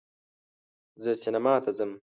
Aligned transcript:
زه 1.03 1.11
سینما 1.21 1.53
ته 1.63 1.71
ځم 1.77 1.91